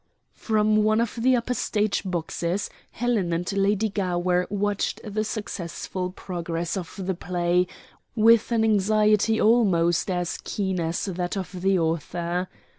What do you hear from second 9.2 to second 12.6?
almost as keen as that of the author.